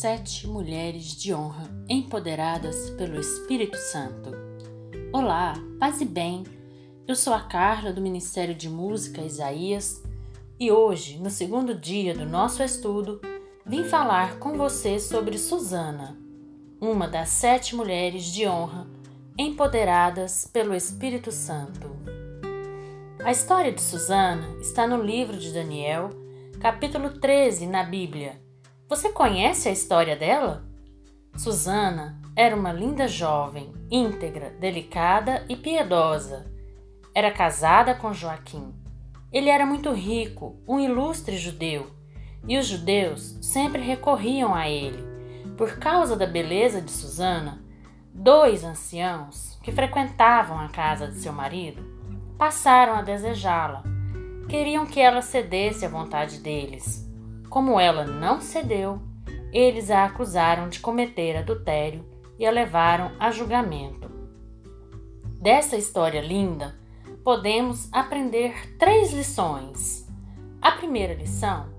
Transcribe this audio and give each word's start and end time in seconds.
Sete 0.00 0.46
mulheres 0.46 1.14
de 1.14 1.34
honra 1.34 1.70
empoderadas 1.86 2.88
pelo 2.96 3.20
Espírito 3.20 3.76
Santo. 3.76 4.30
Olá, 5.12 5.52
paz 5.78 6.00
e 6.00 6.06
bem. 6.06 6.42
Eu 7.06 7.14
sou 7.14 7.34
a 7.34 7.40
Carla 7.40 7.92
do 7.92 8.00
Ministério 8.00 8.54
de 8.54 8.66
Música 8.66 9.20
Isaías 9.20 10.02
e 10.58 10.72
hoje, 10.72 11.18
no 11.18 11.28
segundo 11.28 11.74
dia 11.74 12.14
do 12.14 12.24
nosso 12.24 12.62
estudo, 12.62 13.20
vim 13.66 13.84
falar 13.84 14.38
com 14.38 14.56
você 14.56 14.98
sobre 14.98 15.36
Susana, 15.36 16.16
uma 16.80 17.06
das 17.06 17.28
sete 17.28 17.76
mulheres 17.76 18.24
de 18.24 18.48
honra 18.48 18.88
empoderadas 19.36 20.48
pelo 20.50 20.74
Espírito 20.74 21.30
Santo. 21.30 21.90
A 23.22 23.30
história 23.30 23.70
de 23.70 23.82
Susana 23.82 24.48
está 24.62 24.86
no 24.86 25.02
livro 25.02 25.36
de 25.36 25.52
Daniel, 25.52 26.08
capítulo 26.58 27.20
13 27.20 27.66
na 27.66 27.82
Bíblia 27.82 28.48
você 28.90 29.10
conhece 29.10 29.68
a 29.68 29.72
história 29.72 30.16
dela? 30.16 30.64
Susana 31.36 32.20
era 32.34 32.56
uma 32.56 32.72
linda 32.72 33.06
jovem, 33.06 33.72
íntegra, 33.88 34.50
delicada 34.58 35.44
e 35.48 35.54
piedosa. 35.54 36.50
Era 37.14 37.30
casada 37.30 37.94
com 37.94 38.12
Joaquim. 38.12 38.74
Ele 39.32 39.48
era 39.48 39.64
muito 39.64 39.92
rico, 39.92 40.60
um 40.66 40.80
ilustre 40.80 41.38
judeu, 41.38 41.88
e 42.48 42.58
os 42.58 42.66
judeus 42.66 43.38
sempre 43.40 43.80
recorriam 43.80 44.52
a 44.52 44.68
ele. 44.68 45.04
Por 45.56 45.78
causa 45.78 46.16
da 46.16 46.26
beleza 46.26 46.82
de 46.82 46.90
Susana, 46.90 47.62
dois 48.12 48.64
anciãos 48.64 49.56
que 49.62 49.70
frequentavam 49.70 50.58
a 50.58 50.68
casa 50.68 51.06
de 51.06 51.18
seu 51.18 51.32
marido 51.32 51.80
passaram 52.36 52.94
a 52.94 53.02
desejá-la. 53.02 53.84
Queriam 54.48 54.84
que 54.84 54.98
ela 54.98 55.22
cedesse 55.22 55.86
à 55.86 55.88
vontade 55.88 56.40
deles 56.40 57.08
como 57.50 57.80
ela 57.80 58.04
não 58.04 58.40
cedeu, 58.40 59.02
eles 59.52 59.90
a 59.90 60.04
acusaram 60.04 60.68
de 60.68 60.78
cometer 60.78 61.36
adultério 61.36 62.06
e 62.38 62.46
a 62.46 62.50
levaram 62.50 63.10
a 63.18 63.32
julgamento. 63.32 64.08
Dessa 65.40 65.76
história 65.76 66.20
linda, 66.20 66.78
podemos 67.24 67.92
aprender 67.92 68.76
três 68.78 69.12
lições. 69.12 70.08
A 70.62 70.70
primeira 70.70 71.12
lição: 71.12 71.74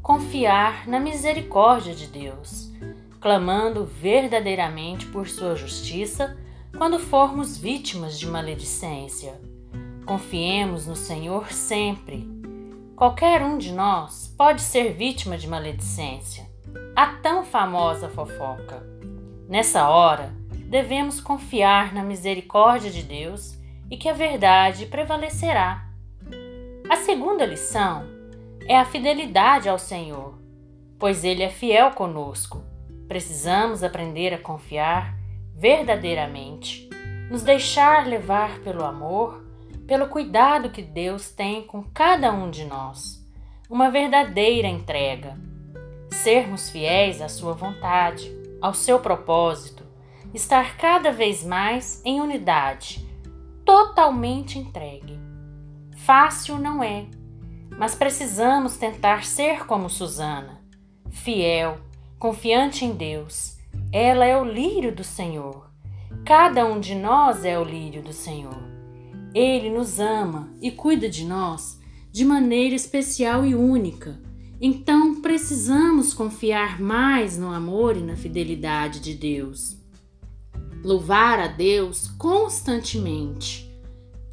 confiar 0.00 0.86
na 0.86 1.00
misericórdia 1.00 1.94
de 1.94 2.06
Deus, 2.06 2.72
clamando 3.20 3.84
verdadeiramente 3.84 5.04
por 5.06 5.26
sua 5.26 5.56
justiça 5.56 6.38
quando 6.76 7.00
formos 7.00 7.58
vítimas 7.58 8.16
de 8.18 8.26
maledicência. 8.28 9.40
Confiemos 10.06 10.86
no 10.86 10.94
Senhor 10.94 11.52
sempre 11.52 12.37
Qualquer 12.98 13.44
um 13.44 13.56
de 13.56 13.72
nós 13.72 14.34
pode 14.36 14.60
ser 14.60 14.92
vítima 14.92 15.38
de 15.38 15.46
maledicência, 15.46 16.50
a 16.96 17.06
tão 17.22 17.44
famosa 17.44 18.08
fofoca. 18.08 18.82
Nessa 19.48 19.88
hora, 19.88 20.34
devemos 20.66 21.20
confiar 21.20 21.94
na 21.94 22.02
misericórdia 22.02 22.90
de 22.90 23.04
Deus 23.04 23.56
e 23.88 23.96
que 23.96 24.08
a 24.08 24.12
verdade 24.12 24.86
prevalecerá. 24.86 25.86
A 26.90 26.96
segunda 26.96 27.46
lição 27.46 28.04
é 28.66 28.76
a 28.76 28.84
fidelidade 28.84 29.68
ao 29.68 29.78
Senhor, 29.78 30.36
pois 30.98 31.22
Ele 31.22 31.44
é 31.44 31.50
fiel 31.50 31.92
conosco. 31.92 32.64
Precisamos 33.06 33.84
aprender 33.84 34.34
a 34.34 34.38
confiar 34.38 35.14
verdadeiramente, 35.54 36.90
nos 37.30 37.44
deixar 37.44 38.08
levar 38.08 38.58
pelo 38.58 38.84
amor 38.84 39.47
pelo 39.88 40.08
cuidado 40.08 40.68
que 40.68 40.82
Deus 40.82 41.30
tem 41.30 41.62
com 41.62 41.82
cada 41.82 42.30
um 42.30 42.50
de 42.50 42.66
nós, 42.66 43.26
uma 43.70 43.90
verdadeira 43.90 44.68
entrega. 44.68 45.34
Sermos 46.10 46.68
fiéis 46.68 47.22
à 47.22 47.28
Sua 47.28 47.54
vontade, 47.54 48.30
ao 48.60 48.74
seu 48.74 49.00
propósito, 49.00 49.82
estar 50.34 50.76
cada 50.76 51.10
vez 51.10 51.42
mais 51.42 52.02
em 52.04 52.20
unidade, 52.20 53.08
totalmente 53.64 54.58
entregue. 54.58 55.18
Fácil 55.96 56.58
não 56.58 56.82
é, 56.82 57.06
mas 57.78 57.94
precisamos 57.94 58.76
tentar 58.76 59.24
ser 59.24 59.64
como 59.64 59.88
Susana, 59.88 60.60
fiel, 61.10 61.78
confiante 62.18 62.84
em 62.84 62.92
Deus. 62.92 63.56
Ela 63.90 64.26
é 64.26 64.36
o 64.36 64.44
lírio 64.44 64.94
do 64.94 65.02
Senhor. 65.02 65.70
Cada 66.26 66.66
um 66.66 66.78
de 66.78 66.94
nós 66.94 67.42
é 67.42 67.58
o 67.58 67.64
lírio 67.64 68.02
do 68.02 68.12
Senhor. 68.12 68.77
Ele 69.34 69.70
nos 69.70 69.98
ama 69.98 70.52
e 70.60 70.70
cuida 70.70 71.08
de 71.08 71.24
nós 71.24 71.78
de 72.10 72.24
maneira 72.24 72.74
especial 72.74 73.44
e 73.44 73.54
única. 73.54 74.20
Então 74.60 75.20
precisamos 75.20 76.12
confiar 76.12 76.80
mais 76.80 77.38
no 77.38 77.52
amor 77.52 77.96
e 77.96 78.00
na 78.00 78.16
fidelidade 78.16 79.00
de 79.00 79.14
Deus. 79.14 79.76
Louvar 80.82 81.38
a 81.38 81.46
Deus 81.46 82.08
constantemente. 82.18 83.68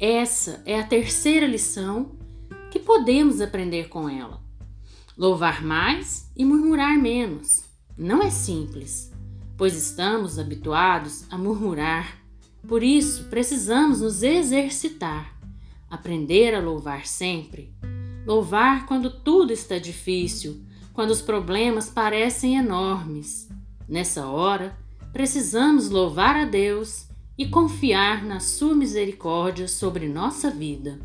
Essa 0.00 0.62
é 0.64 0.80
a 0.80 0.86
terceira 0.86 1.46
lição 1.46 2.16
que 2.70 2.78
podemos 2.78 3.40
aprender 3.40 3.88
com 3.88 4.08
ela. 4.08 4.40
Louvar 5.16 5.64
mais 5.64 6.30
e 6.36 6.44
murmurar 6.44 6.98
menos. 6.98 7.64
Não 7.96 8.22
é 8.22 8.30
simples, 8.30 9.12
pois 9.56 9.76
estamos 9.76 10.38
habituados 10.38 11.24
a 11.30 11.38
murmurar 11.38 12.25
por 12.66 12.82
isso, 12.82 13.24
precisamos 13.24 14.00
nos 14.00 14.22
exercitar, 14.22 15.36
aprender 15.90 16.54
a 16.54 16.60
louvar 16.60 17.06
sempre. 17.06 17.72
Louvar 18.26 18.86
quando 18.86 19.10
tudo 19.10 19.52
está 19.52 19.78
difícil, 19.78 20.60
quando 20.92 21.10
os 21.10 21.22
problemas 21.22 21.88
parecem 21.88 22.56
enormes. 22.56 23.48
Nessa 23.88 24.26
hora, 24.26 24.76
precisamos 25.12 25.90
louvar 25.90 26.36
a 26.36 26.44
Deus 26.44 27.06
e 27.38 27.46
confiar 27.46 28.24
na 28.24 28.40
Sua 28.40 28.74
misericórdia 28.74 29.68
sobre 29.68 30.08
nossa 30.08 30.50
vida. 30.50 30.98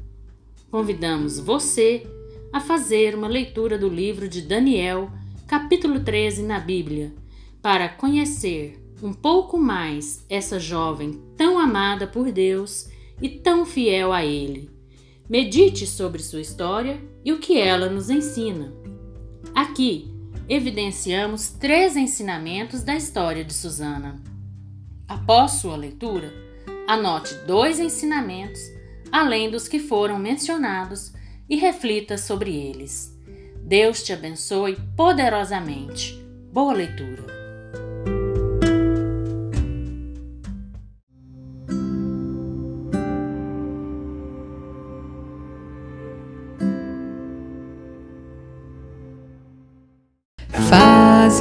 Convidamos 0.71 1.39
você 1.39 2.07
a 2.51 2.59
fazer 2.59 3.13
uma 3.13 3.27
leitura 3.27 3.77
do 3.77 3.87
livro 3.87 4.27
de 4.27 4.41
Daniel, 4.41 5.11
capítulo 5.45 5.99
13 5.99 6.43
na 6.43 6.59
Bíblia, 6.59 7.13
para 7.61 7.87
conhecer 7.87 8.80
um 9.01 9.13
pouco 9.13 9.57
mais 9.57 10.25
essa 10.29 10.59
jovem 10.59 11.21
tão 11.35 11.57
amada 11.57 12.05
por 12.05 12.31
Deus 12.31 12.89
e 13.21 13.29
tão 13.29 13.65
fiel 13.65 14.13
a 14.13 14.23
Ele. 14.23 14.69
Medite 15.29 15.87
sobre 15.87 16.21
sua 16.21 16.41
história 16.41 17.01
e 17.23 17.31
o 17.31 17.39
que 17.39 17.57
ela 17.57 17.89
nos 17.89 18.09
ensina. 18.09 18.73
Aqui 19.55 20.13
evidenciamos 20.47 21.49
três 21.49 21.95
ensinamentos 21.95 22.83
da 22.83 22.95
história 22.95 23.43
de 23.43 23.53
Susana. 23.53 24.21
Após 25.07 25.53
sua 25.53 25.75
leitura, 25.75 26.33
anote 26.87 27.33
dois 27.47 27.79
ensinamentos, 27.79 28.59
além 29.11 29.49
dos 29.49 29.67
que 29.67 29.79
foram 29.79 30.19
mencionados, 30.19 31.13
e 31.49 31.57
reflita 31.57 32.17
sobre 32.17 32.55
eles. 32.55 33.17
Deus 33.61 34.03
te 34.03 34.13
abençoe 34.13 34.77
poderosamente. 34.95 36.13
Boa 36.51 36.73
leitura! 36.73 37.40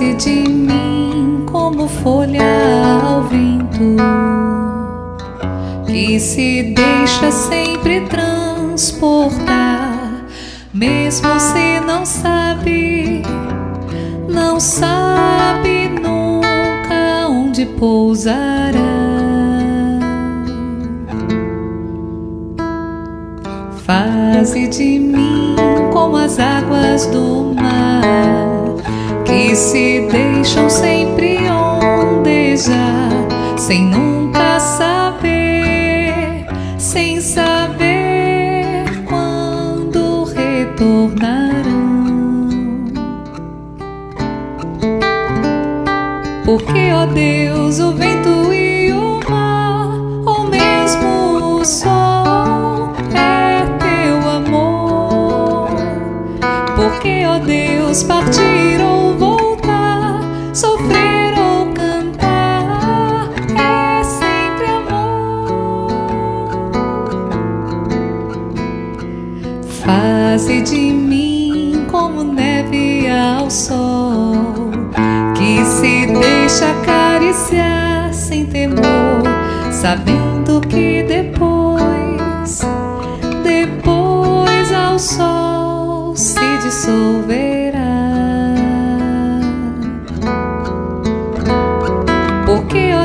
Faze 0.00 0.15
de 0.15 0.49
mim 0.49 1.44
como 1.44 1.87
folha 1.87 2.41
ao 3.05 3.25
vento, 3.25 3.99
que 5.87 6.19
se 6.19 6.72
deixa 6.75 7.31
sempre 7.31 8.06
transportar, 8.06 10.25
mesmo 10.72 11.39
se 11.39 11.80
não 11.80 12.07
sabe, 12.07 13.21
não 14.27 14.59
sabe 14.59 15.91
nunca 15.91 17.28
onde 17.28 17.66
pousará. 17.66 18.80
Faze 23.84 24.66
de 24.66 24.98
mim 24.98 25.57
como 25.92 26.16
as 26.16 26.39
águas 26.39 27.04
do 27.04 27.54
mar 27.54 28.59
que 29.30 29.54
se 29.54 30.09
deixam 30.10 30.68
sempre 30.68 31.38
ondejar, 31.48 33.10
sem 33.56 33.84
nunca 33.84 34.59
saber, 34.59 36.47
sem 36.77 37.21
saber 37.21 39.04
quando 39.04 40.24
retornarão. 40.24 41.60
Porque, 46.44 46.91
ó 46.92 47.06
Deus, 47.06 47.78
o 47.78 47.92
vento 47.92 48.53
e 48.53 48.92
o 48.92 49.21
mar, 49.30 49.92
ou 50.27 50.48
mesmo 50.48 51.60
o 51.60 51.65
sol, 51.65 52.92
é 53.15 53.65
teu 53.78 54.28
amor. 54.28 55.71
Porque, 56.74 57.22
ó 57.24 57.38
Deus, 57.38 58.03
partiram 58.03 58.90
sofrer 60.53 61.35
ou 61.39 61.73
cantar, 61.73 63.31
é 63.57 64.03
sempre 64.03 64.67
amor. 64.67 65.91
Faze 69.69 70.63
de 70.63 70.93
mim 70.93 71.87
como 71.91 72.25
neve 72.25 73.09
ao 73.09 73.51
sol, 73.51 74.35
que 75.37 75.65
se 75.65 76.07
deixa 76.07 76.71
acariciar 76.71 78.13
sem 78.13 78.47
temor, 78.47 79.23
sabendo 79.71 80.61
que 80.63 81.03
depois, 81.05 82.61
depois 83.45 84.73
ao 84.73 84.99
sol 84.99 86.17
se 86.17 86.59
dissolve. 86.63 87.20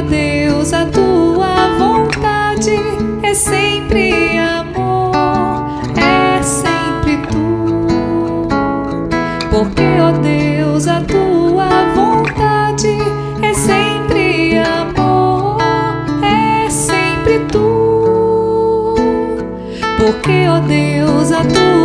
Deus, 0.10 0.72
a 0.72 0.86
tua 0.86 1.78
vontade 1.80 2.75
é 3.24 3.34
sempre 3.34 4.38
amor, 4.38 5.81
é 5.98 6.42
sempre 6.44 7.18
tu. 7.28 8.48
Porque, 9.50 9.84
ó 10.00 10.12
Deus, 10.12 10.88
a 10.88 11.02
tua 11.02 11.68
vontade 11.96 12.98
é 13.42 13.54
sempre 13.54 14.60
amor, 14.60 15.57
é 16.24 16.69
sempre 16.69 17.40
tu. 17.51 18.96
Porque, 19.98 20.48
ó 20.48 20.60
Deus, 20.60 21.31
a 21.31 21.44
tua 21.44 21.85